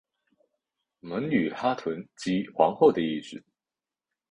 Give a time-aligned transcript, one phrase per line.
[0.99, 3.43] 蒙语哈屯即皇后的意思。